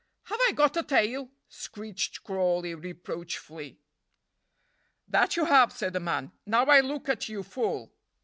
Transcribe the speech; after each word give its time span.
Have 0.23 0.39
I 0.49 0.53
got 0.53 0.75
a 0.75 0.81
tail?" 0.81 1.29
screeched 1.47 2.23
Crawley, 2.23 2.73
reproachfully. 2.73 3.77
"That 5.07 5.37
you 5.37 5.45
have," 5.45 5.71
said 5.71 5.93
the 5.93 5.99
man, 5.99 6.31
"now 6.43 6.65
I 6.65 6.79
look 6.79 7.07
at 7.07 7.29
you 7.29 7.43
full." 7.43 7.93